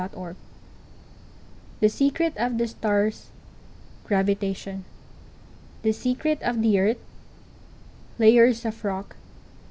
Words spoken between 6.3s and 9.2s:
of the earth—layers of rock.